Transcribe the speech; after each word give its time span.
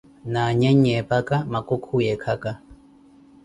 Na 0.31 0.41
anyanyi 0.49 0.89
eepaka, 0.97 1.35
makukhuwi 1.51 2.03
eekaka. 2.13 2.51